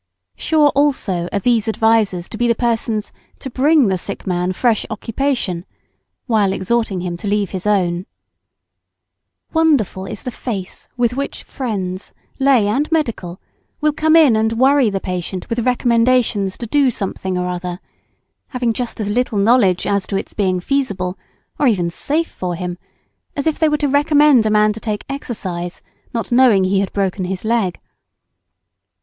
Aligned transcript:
Sure 0.35 0.69
also 0.69 1.29
are 1.31 1.37
these 1.37 1.67
advisers 1.67 2.27
to 2.27 2.35
be 2.35 2.47
the 2.47 2.55
persons 2.55 3.11
to 3.37 3.51
bring 3.51 3.85
the 3.87 3.99
sick 3.99 4.25
man 4.25 4.51
fresh 4.51 4.83
occupation, 4.89 5.63
while 6.25 6.51
exhorting 6.53 7.01
him 7.01 7.15
to 7.17 7.27
leave 7.27 7.51
his 7.51 7.67
own. 7.67 7.77
[Sidenote: 7.85 8.05
Wonderful 9.53 10.03
presumption 10.05 10.27
of 10.31 10.33
the 10.33 10.37
advisers 10.51 10.63
of 10.65 10.65
the 10.65 10.71
sick.] 10.71 10.95
Wonderful 10.95 10.97
is 10.97 10.97
the 10.97 10.97
face 10.97 10.97
with 10.97 11.13
which 11.13 11.43
friends, 11.43 12.13
lay 12.39 12.67
and 12.67 12.91
medical, 12.91 13.41
will 13.79 13.93
come 13.93 14.15
in 14.15 14.35
and 14.35 14.53
worry 14.53 14.89
the 14.89 14.99
patient 14.99 15.47
with 15.51 15.59
recommendations 15.59 16.57
to 16.57 16.65
do 16.65 16.89
something 16.89 17.37
or 17.37 17.47
other, 17.47 17.79
having 18.47 18.73
just 18.73 18.99
as 18.99 19.07
little 19.07 19.37
knowledge 19.37 19.85
as 19.85 20.07
to 20.07 20.15
its 20.15 20.33
being 20.33 20.59
feasible, 20.59 21.15
or 21.59 21.67
even 21.67 21.91
safe 21.91 22.27
for 22.31 22.55
him, 22.55 22.79
as 23.35 23.45
if 23.45 23.59
they 23.59 23.69
were 23.69 23.77
to 23.77 23.87
recommend 23.87 24.47
a 24.47 24.49
man 24.49 24.73
to 24.73 24.79
take 24.79 25.05
exercise, 25.07 25.83
not 26.11 26.31
knowing 26.31 26.63
he 26.63 26.79
had 26.79 26.91
broken 26.91 27.25
his 27.25 27.45
leg. 27.45 27.79